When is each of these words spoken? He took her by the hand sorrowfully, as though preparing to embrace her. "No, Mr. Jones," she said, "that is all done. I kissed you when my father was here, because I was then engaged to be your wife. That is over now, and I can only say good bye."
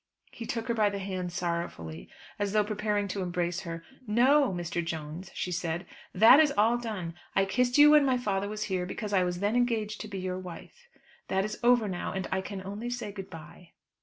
He 0.31 0.47
took 0.47 0.67
her 0.67 0.73
by 0.73 0.89
the 0.89 0.97
hand 0.97 1.31
sorrowfully, 1.31 2.09
as 2.39 2.53
though 2.53 2.63
preparing 2.63 3.07
to 3.09 3.21
embrace 3.21 3.59
her. 3.59 3.83
"No, 4.07 4.51
Mr. 4.51 4.83
Jones," 4.83 5.29
she 5.35 5.51
said, 5.51 5.85
"that 6.11 6.39
is 6.39 6.51
all 6.57 6.79
done. 6.79 7.13
I 7.35 7.45
kissed 7.45 7.77
you 7.77 7.91
when 7.91 8.03
my 8.03 8.17
father 8.17 8.49
was 8.49 8.63
here, 8.63 8.87
because 8.87 9.13
I 9.13 9.23
was 9.23 9.41
then 9.41 9.55
engaged 9.55 10.01
to 10.01 10.07
be 10.07 10.17
your 10.17 10.39
wife. 10.39 10.87
That 11.27 11.45
is 11.45 11.59
over 11.61 11.87
now, 11.87 12.13
and 12.13 12.27
I 12.31 12.41
can 12.41 12.63
only 12.65 12.89
say 12.89 13.11
good 13.11 13.29
bye." 13.29 13.73